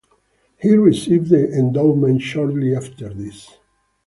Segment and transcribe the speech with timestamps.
[0.59, 3.55] He received the endowment shortly after this.